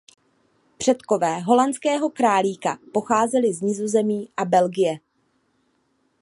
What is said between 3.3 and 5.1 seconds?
z Nizozemí a Belgie.